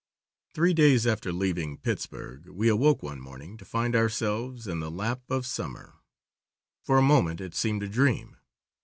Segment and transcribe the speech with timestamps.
[0.55, 5.21] Three days after leaving Pittsburgh we awoke one morning to find ourselves in the lap
[5.29, 5.99] of summer.
[6.81, 8.37] For a moment it seemed a dream.